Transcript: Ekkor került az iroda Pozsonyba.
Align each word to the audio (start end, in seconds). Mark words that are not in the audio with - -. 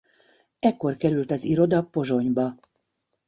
Ekkor 0.59 0.95
került 0.97 1.31
az 1.31 1.43
iroda 1.43 1.83
Pozsonyba. 1.83 2.55